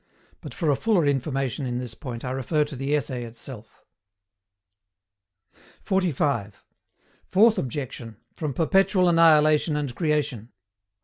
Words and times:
But 0.41 0.55
for 0.55 0.71
a 0.71 0.75
fuller 0.75 1.05
information 1.05 1.67
in 1.67 1.77
this 1.77 1.93
point 1.93 2.25
I 2.25 2.31
refer 2.31 2.65
to 2.65 2.75
the 2.75 2.95
Essay 2.95 3.23
itself. 3.23 3.83
45. 5.83 6.63
FOURTH 7.29 7.57
OBJECTION, 7.59 8.17
FROM 8.35 8.55
PERPETUAL 8.55 9.07
ANNIHILATION 9.09 9.75
AND 9.75 9.93
CREATION. 9.93 10.49